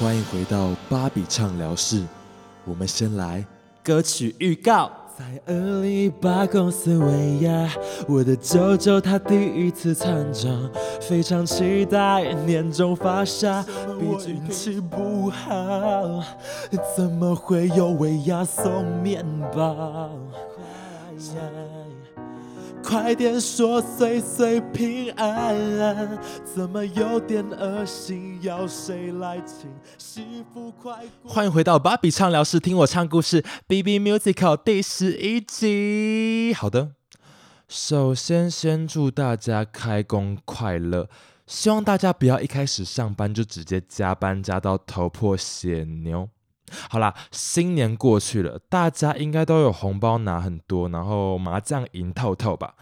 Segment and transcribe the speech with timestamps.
[0.00, 2.02] 欢迎回到芭比畅聊室。
[2.64, 3.44] 我们先来
[3.84, 4.90] 歌曲预告。
[5.14, 7.70] 在二零一八公司维亚，
[8.08, 10.70] 我的舅舅他第一次参展，
[11.02, 13.62] 非常期待年终发下。
[13.98, 16.24] 我运气不好，
[16.96, 19.22] 怎么会有维亚送面
[19.54, 20.08] 包？
[22.82, 28.38] 快点说岁岁平安，怎么有点恶心？
[28.42, 29.70] 要谁来请？
[29.96, 33.44] 媳妇快欢迎回到芭比畅聊室，听我唱故事。
[33.66, 36.52] B B Musical 第十一集。
[36.56, 36.92] 好的，
[37.68, 41.08] 首先先祝大家开工快乐，
[41.46, 46.28] 希望大家不要一开始上班就直接加班加到头破血流。
[46.88, 52.74] 好啦，新年过去了，大家应该都有红包拿很多，然后麻将赢透透吧？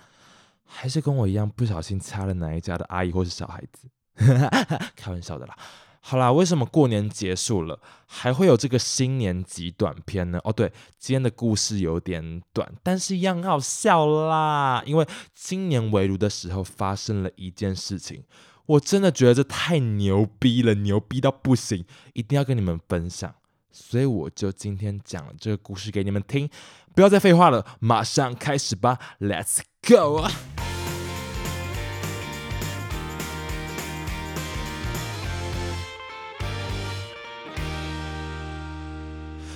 [0.64, 3.88] 还是跟我一样不小心掐了哪一家的阿姨或是小孩子？
[4.96, 5.56] 开玩笑的啦。
[6.00, 10.38] 好啦，为什么过年结束了还会有这个新年集短片呢？
[10.44, 14.82] 哦，对，今天的故事有点短，但是一样好笑啦。
[14.86, 18.22] 因为今年围炉的时候发生了一件事情，
[18.66, 23.34] 我真的觉得这太牛逼了，牛逼到不行，一定要跟你们分享。
[23.80, 26.50] 所以我就今天讲了这个故事给你们听，
[26.94, 30.28] 不要再废话了，马上开始吧，Let's go！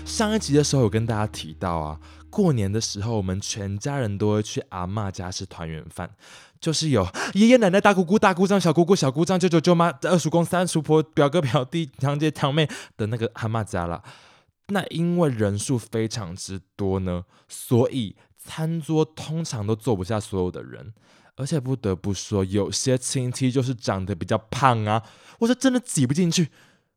[0.06, 6.08] 上一集的时候有跟大家提到啊，过年的时候我们全家人都会去阿妈家吃团圆饭。
[6.62, 14.00] 就是有爷爷奶奶、大姑姑、大姑丈、小姑姑、小姑丈、舅舅舅妈、二叔公、三叔婆、表哥表弟、堂姐堂妹的那个阿妈家了。
[14.68, 20.94] 那因为人数非常之多呢，所以餐桌通常都坐不下所有的人，
[21.34, 25.02] 而且不得不说，有些亲戚就是长得比较胖啊，
[25.40, 26.48] 我是真的挤不进去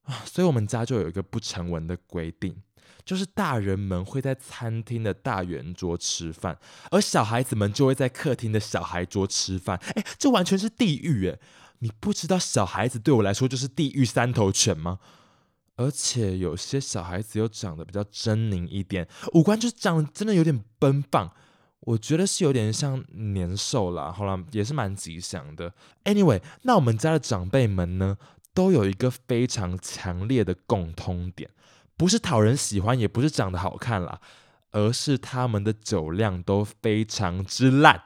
[0.04, 0.22] 啊。
[0.26, 2.56] 所以我们家就有一个不成文的规定。
[3.06, 6.58] 就是大人们会在餐厅的大圆桌吃饭，
[6.90, 9.80] 而小孩子们就会在客厅的小孩桌吃饭。
[9.94, 11.40] 哎，这完全是地狱哎！
[11.80, 15.00] 你不知道小孩子对我来说就是地狱三头犬吗？
[15.76, 21.30] 而且有些小孩子又长得比较狰狞一点，五官就长得真的有点奔放，
[21.82, 24.10] 我觉得是有点像年兽啦。
[24.12, 25.74] 好了，也是蛮吉祥的。
[26.06, 28.18] Anyway，那我们家的长辈们呢，
[28.54, 31.52] 都有一个非常强烈的共通点。
[31.98, 34.20] 不是讨人喜欢，也不是长得好看啦，
[34.72, 38.04] 而是他们的酒量都非常之烂。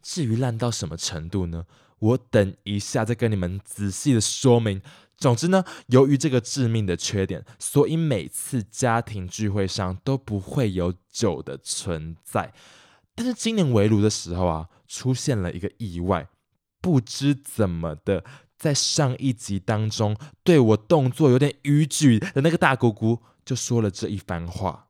[0.00, 1.66] 至于烂到什么程度呢？
[1.98, 4.80] 我等一下再跟你们仔细的说明。
[5.16, 12.54] 总之呢，由于这个致命的缺点，所以每次家庭聚会上都不会有酒的存在。
[13.16, 16.28] 但是今年围炉的时候啊，出现了一个意外，
[16.80, 18.24] 不知怎么的。
[18.58, 24.88] 在上一集当中，对我动作有点逾矩的那个大姑姑，就说了这一番话。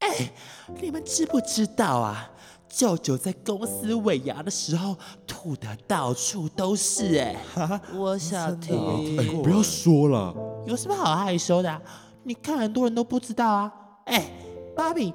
[0.00, 0.32] 哎，
[0.80, 2.30] 你们知不知道啊？
[2.68, 7.16] 舅舅在公司尾牙的时候吐的到处都是。
[7.16, 7.36] 哎，
[7.94, 8.76] 我想听。
[9.16, 10.34] 哎，不要说了，
[10.66, 11.82] 有什么好害羞的？
[12.24, 13.72] 你看很多人都不知道啊。
[14.04, 14.30] 哎，
[14.76, 15.14] 芭比，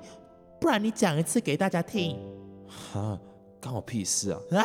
[0.59, 2.17] 不然你讲一次给大家听。
[2.67, 3.19] 哈，
[3.61, 4.39] 关我屁事啊！
[4.51, 4.63] 啊，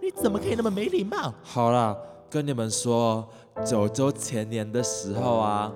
[0.00, 1.34] 你怎么可以那么没礼貌？
[1.42, 1.96] 好啦。
[2.30, 3.28] 跟你们说，
[3.66, 5.72] 九州前年的时候啊，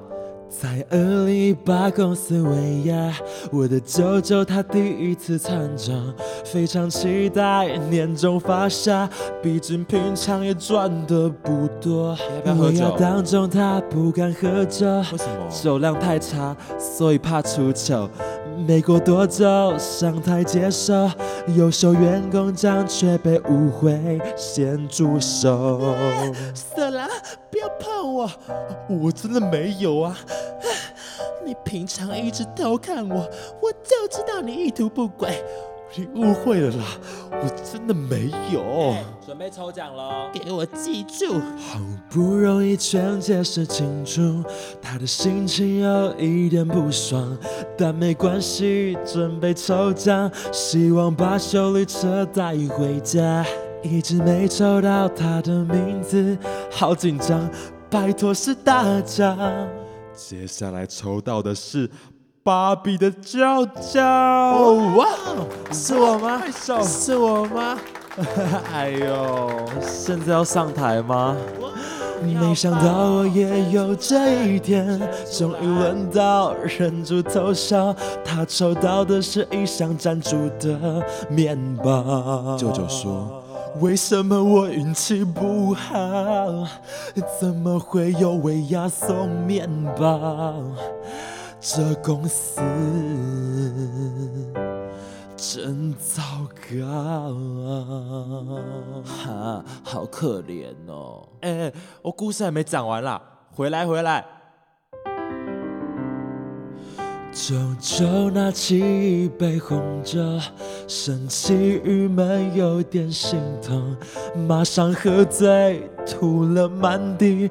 [0.48, 3.12] 在二零一八公司维亚，
[3.50, 9.10] 我的舅舅他第一次参展，非常期待年终发下，
[9.42, 12.16] 毕竟平常也赚的不多。
[12.44, 15.48] 我要当中他不敢喝酒，为什么？
[15.50, 18.08] 酒量太差，所以怕出糗。
[18.56, 21.10] 没过多久，上台接受
[21.56, 25.94] 优秀员工奖，却被误会先住手。
[26.54, 27.08] 色狼，
[27.50, 28.30] 不要碰我！
[28.88, 30.16] 我真的没有啊！
[31.44, 33.28] 你平常一直偷看我，
[33.60, 35.44] 我就知道你意图不轨。
[35.96, 36.84] 你误会了啦，
[37.30, 38.96] 我真的没有。
[39.24, 41.34] 准备抽奖了，给我记住。
[41.56, 41.78] 好
[42.10, 44.42] 不容易全解释清楚，
[44.82, 47.36] 他的心情有一点不爽，
[47.78, 53.44] 但没关系，准备抽奖，希望把修理车带回家。
[53.82, 56.36] 一直没抽到他的名字，
[56.70, 57.48] 好紧张，
[57.88, 59.38] 拜托是大奖。
[60.12, 61.88] 接下来抽到的是。
[62.44, 64.04] 芭比的娇娇，
[64.96, 65.08] 哇，
[65.72, 66.42] 是我吗？
[66.84, 67.78] 是我吗？
[68.70, 69.50] 哎呦，
[69.80, 71.34] 现在要上台吗？
[72.22, 75.00] 没想到我也有这一天，
[75.32, 77.96] 终于轮到忍住偷笑。
[78.22, 82.58] 他抽到的是一箱赞助的面包。
[82.58, 83.40] 舅舅说。
[83.80, 85.96] 为什么我运气不好？
[87.40, 89.66] 怎么会有尾牙送面
[89.98, 90.54] 包？
[91.66, 92.60] 这公司
[95.34, 96.22] 真糟
[96.52, 97.32] 糕啊！
[99.02, 101.26] 哈，好可怜哦。
[101.40, 101.72] 哎、
[102.02, 103.18] 我故事还没讲完啦，
[103.50, 104.22] 回来回来。
[107.32, 110.20] 舅舅拿起一杯红酒，
[110.86, 113.96] 生气、郁闷，有点心疼，
[114.46, 117.50] 马上喝醉，吐了满地。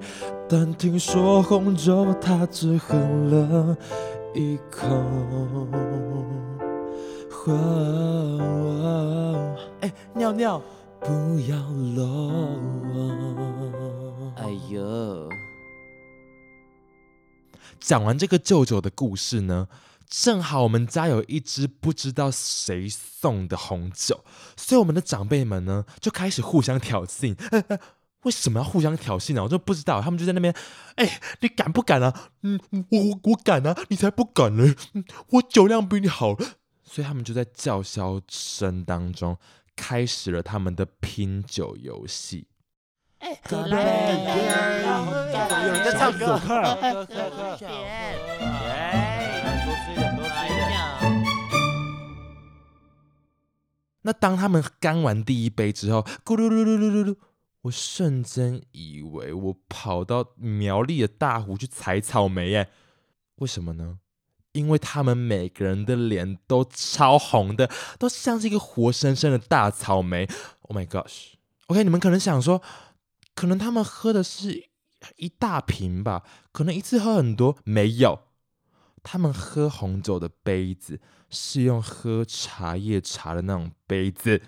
[0.56, 3.76] 但听说红酒他只喝了
[4.36, 4.88] 一口。
[7.48, 10.62] 哦哎、尿尿。
[11.00, 11.12] 不
[11.50, 11.58] 要
[11.96, 12.30] 漏。
[14.36, 15.28] 哎呦，
[17.80, 19.68] 讲完这个舅舅的故事呢，
[20.08, 24.24] 正好我们家有一支不知道谁送的红酒，
[24.56, 27.36] 所以我们的长辈们呢就开始互相挑衅。
[28.24, 29.44] 为什么要互相挑衅呢？
[29.44, 30.02] 我就不知道。
[30.02, 30.54] 他们就在那边，
[30.96, 32.32] 哎、你敢不敢啊？
[32.42, 32.60] 嗯，
[32.90, 36.36] 我我我敢啊，你才不敢呢、嗯我酒量比你好。
[36.84, 39.38] 所以他们就在叫嚣声当中
[39.76, 42.48] 开始了他们的拼酒游戏。
[43.50, 43.78] 干杯！
[45.66, 46.40] 有人在唱歌，
[54.02, 55.72] 那当他们干完第一杯！
[55.72, 57.16] 之后，咕噜噜噜噜噜噜，
[57.64, 62.70] 我瞬间以为我跑到苗栗的大湖去采草莓耶！
[63.36, 64.00] 为什么呢？
[64.52, 70.30] 因为他们每个人的脸都超红的，都像是一个活生生的大草莓。
[70.62, 72.62] Oh my gosh！OK，、你们可能想说，
[73.34, 74.70] 可能他们喝的是
[75.16, 78.20] 一大瓶吧，可能一次喝很多，没有。
[79.02, 84.42] 他们喝红酒的杯子是用喝茶叶茶的那种杯子，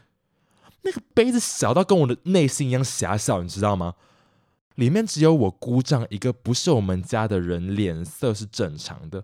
[0.86, 3.96] 那个杯子小到跟我的内心一样狭小，你知道吗？
[4.76, 9.24] 里面只有我姑丈一个不是我们家的人，脸色是正常的。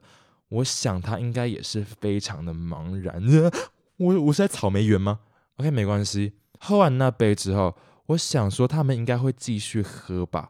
[0.49, 3.23] 我想他应该也是非常的茫然。
[3.97, 5.19] 我我是在草莓园吗
[5.57, 6.33] ？OK，没关系。
[6.59, 7.77] 喝完那杯之后，
[8.07, 10.49] 我想说他们应该会继续喝吧，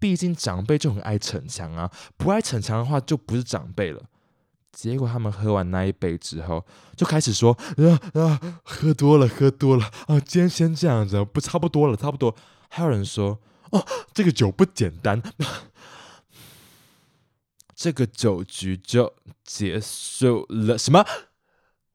[0.00, 4.02] 毕竟长辈就很爱逞强啊，不爱逞强的话就不是长辈了。
[4.72, 6.64] 结果他们喝完那一杯之后，
[6.96, 10.20] 就开始说：“啊啊，喝多了，喝多了啊！
[10.20, 12.36] 今天先这样子，不差不多了，差不多。”
[12.70, 13.40] 还有人说
[13.72, 15.22] ：“哦，这个酒不简单。”
[17.74, 20.76] 这个酒局就结束了。
[20.76, 21.04] 什么？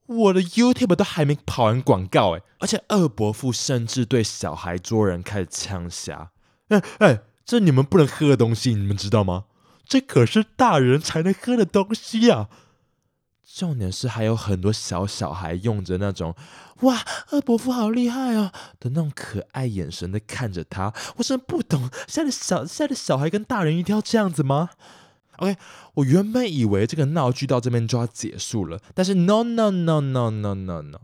[0.06, 6.32] 我的 YouTube 都还没跑完广告哎，而且二伯父甚至对小孩桌人开始呛瞎。
[6.68, 9.46] 哎哎，这你们不能喝的东西，你们知道吗？
[9.86, 12.50] 这可是大人才能喝的东西啊！
[13.46, 16.36] 重点是还有很多小小孩用着那种
[16.82, 20.94] “哇，二伯父好厉害哦”的那种可爱眼神的看着他。
[21.18, 24.70] 我真的不懂，现在的小现在的小孩跟大人一定要这样子吗
[25.38, 25.58] ？OK，
[25.96, 31.00] 我原本以为这个闹剧到这边就要结束了，但是 no no no no no no no，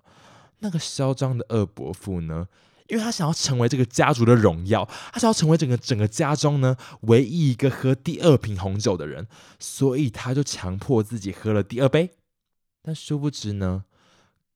[0.59, 2.47] 那个嚣张的二伯父呢？
[2.88, 9.27] 因为他想要成为这个家族的荣耀，他想要成为整个整个家中呢唯一一个喝第二瓶红酒的人，
[9.59, 12.09] 所以他就强迫自己喝了第二杯。
[12.81, 13.86] 但殊不知呢，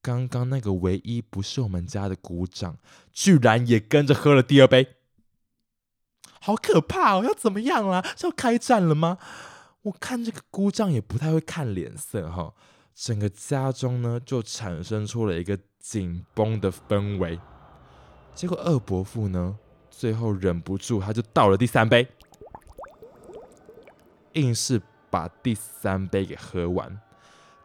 [0.02, 2.78] 刚刚那个唯一不是我们家的姑丈，
[3.12, 4.96] 居然也跟着喝了第二杯，
[6.40, 7.24] 好可怕哦！
[7.24, 8.04] 要怎么样啦？
[8.18, 9.18] 是要开战了吗？
[9.84, 12.54] 我看这个姑丈也不太会看脸色哈，
[12.96, 17.40] 整个家中呢就产生出了一个紧绷的氛围。
[18.34, 19.58] 结果二伯父呢，
[19.92, 22.08] 最后忍不住，他就倒了第三杯，
[24.34, 27.00] 硬是把第三杯给喝完。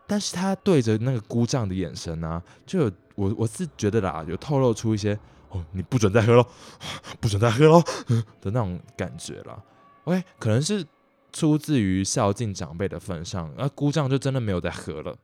[0.09, 5.17] 但是他对着那个姑丈的眼神啊，就有我我是觉得啦，有透露出一些
[5.51, 6.45] 哦，你不准再喝喽，
[7.21, 7.81] 不准再喝喽
[8.41, 9.63] 的那种感觉啦。
[10.05, 10.85] OK，可能是
[11.33, 15.15] 出自于孝敬长辈的份上，而姑丈就真的没有再喝了。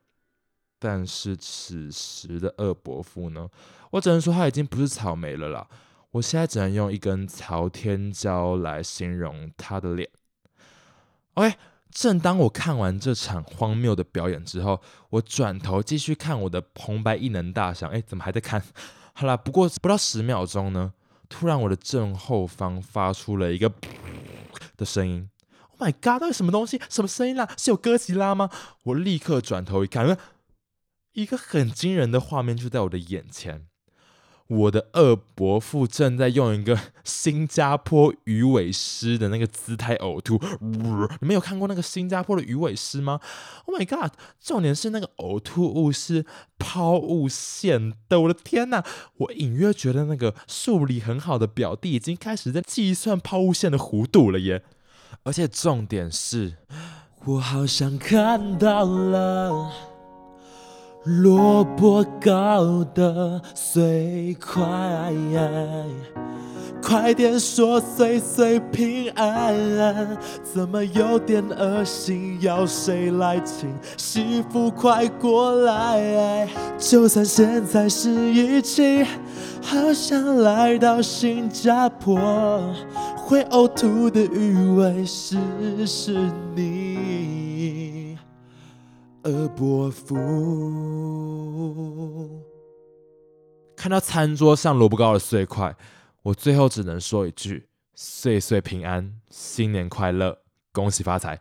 [0.79, 3.49] 但是此时的二伯父呢，
[3.91, 5.67] 我只能说他已经不是草莓了啦。
[6.11, 10.09] 我现在只能用一根朝天椒来形容他的脸。
[11.35, 11.55] OK，
[11.95, 17.89] 正当我看完这场荒谬的表演之后，我转头继续看我的红白异能大赏。
[17.89, 18.61] 哎，怎么还在看？
[19.15, 20.93] 好啦，不过不到十秒钟呢，
[21.29, 23.73] 突然我的正后方发出了一个
[24.77, 25.31] 的声音。
[25.71, 26.21] Oh my god！
[26.21, 26.81] 到底什么东西？
[26.91, 27.49] 什么声音啦？
[27.57, 28.51] 是有哥吉拉吗？
[28.83, 30.19] 我立刻转头一看，
[31.13, 33.69] 一个很惊人的画面就在我的眼前。
[34.47, 40.39] 我的二伯父正在用一个新加坡鱼尾狮的那个姿态呕吐。
[40.61, 43.21] 你们有看过那个新加坡的鱼尾狮吗
[43.65, 44.13] ？Oh my god！
[44.39, 46.27] 重点是那个呕吐物是
[46.59, 48.85] 抛物线的，我的天呐！
[49.17, 54.63] 我隐约觉得那个数理很好的表弟已经开始在计算抛物线的弧度了耶。
[55.23, 56.57] 而且重点是，
[57.25, 59.94] 我好像看到了。
[61.05, 64.59] 萝卜糕的碎块，
[66.83, 69.55] 快点说岁岁平安，
[70.43, 72.39] 怎么有点恶心？
[72.41, 73.69] 要谁来请？
[73.99, 76.49] 媳妇快过来！
[76.79, 79.05] 就算现在是一起，
[79.61, 82.19] 好想来到新加坡，
[83.15, 85.37] 会呕吐的鱼尾是
[85.87, 87.44] 是你。
[89.27, 90.15] 而伯父
[93.75, 95.75] 看到餐桌上萝卜糕的碎块，
[96.23, 100.41] 我最后只能说一句：岁岁平安，新年快乐，
[100.73, 101.41] 恭喜发财。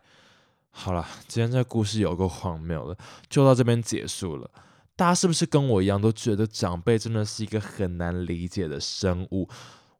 [0.70, 2.96] 好了，今天这故事有够荒谬的，
[3.28, 4.50] 就到这边结束了。
[4.96, 9.46] 大家是不是跟我一样，都觉得长辈真的是一个很难理解的生物？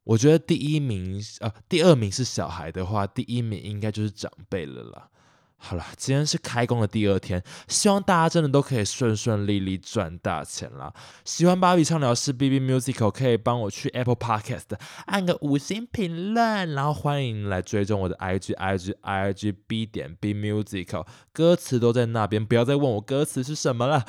[0.05, 5.11] 我觉得第一名，呃，第二名是小孩的话，第一名应该就是长辈了啦。
[5.67, 10.93] 好了，今天是开工的第二天，希望大家真的都可以顺顺利利赚大钱啦！
[11.25, 20.35] 喜欢芭比畅聊室 B B Musical，可以帮我去 Apple Podcast 按个五星评论，然后欢迎来追踪我的 I G I G I G B 点 B
[20.35, 24.05] Musical，歌词都在那边，不要再问我歌词是什么了。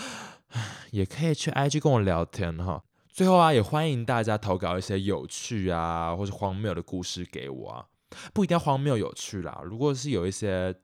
[0.92, 2.84] 也可以去 I G 跟我聊天哈。
[3.08, 7.86] 最后啊，也欢迎大家投稿一些有趣啊或是荒谬的故事给我啊，
[8.34, 10.76] 不一定要荒谬有趣啦，如果是有一些。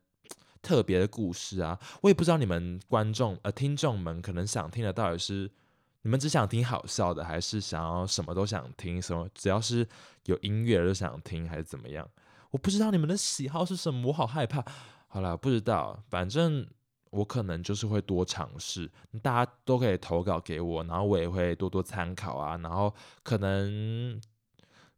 [0.62, 5.52] 特别的故事啊，我也不知道你们观众呃听众们可能想听的到底是
[6.04, 9.88] 你们只想听好笑的，还是想要什么都想听，什么只要是
[10.26, 12.08] 有音乐都想听，还是怎么样？
[12.52, 14.64] 我不知道你们的喜好是什么，我好害怕。
[15.08, 16.68] 好了，不知道，反正
[17.10, 18.90] 我可能就是会多尝试，
[19.22, 24.22] 大家都可以投稿给我，然后我也会多多参考啊，然后可能。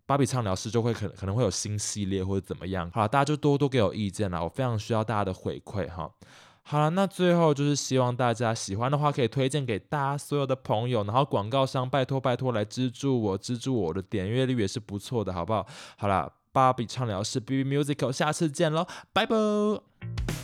[0.05, 6.11] 芭比畅聊室就会可可能会有新系列或者怎么样，好了，大家就多多给我意见啦，我非常需要大家的回馈哈。
[6.65, 15.65] 好了，那最后就是希望大家喜欢的话可以推荐给大家所有的朋友，然后广告商拜托拜托来资助我，资助我的点阅率也是不错的，好不好？
[15.97, 20.42] 好了，芭比畅聊室 B B Musical，下次见喽，拜拜。